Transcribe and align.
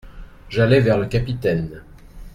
J'allai 0.49 0.79
vers 0.79 0.97
le 0.97 1.05
capitaine. 1.05 1.83